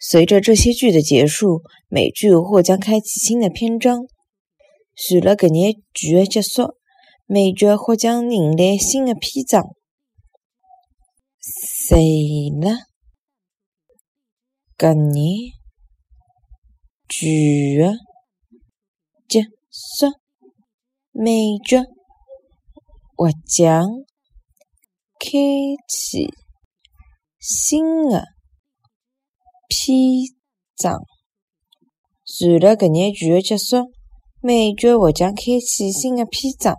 [0.00, 4.06] 随着这些剧的结束，美剧或将开启新的篇章。
[4.94, 6.76] 随了搿眼剧的结束，
[7.26, 9.64] 美剧或将迎来新的篇章。
[11.40, 11.98] 随
[12.60, 12.78] 了
[14.76, 15.52] 搿眼
[17.08, 17.94] 剧的
[19.28, 20.12] 结束，
[21.10, 21.76] 美剧
[23.16, 23.88] 或将
[25.18, 25.28] 开
[25.88, 26.32] 启
[27.40, 28.37] 新的。
[29.68, 29.98] 篇
[30.76, 30.98] 章，
[32.24, 33.92] 随了搿眼剧的结束，
[34.40, 36.74] 每剧或将开启新的篇章。